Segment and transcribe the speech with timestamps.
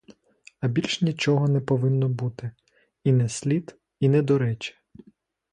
[0.59, 2.51] А більш нічого не повинно бути,
[3.03, 4.75] і не слід, і не до речі.